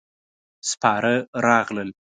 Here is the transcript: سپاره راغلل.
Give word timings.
سپاره 0.69 1.13
راغلل. 1.45 1.89